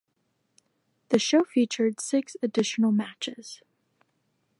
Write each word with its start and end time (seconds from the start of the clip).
The 1.09 1.19
show 1.19 1.43
featured 1.43 1.99
six 2.01 2.35
additional 2.41 2.91
matches. 2.91 3.61